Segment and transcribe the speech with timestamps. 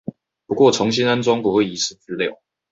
[0.47, 2.41] 不過重新安裝不會遺失資料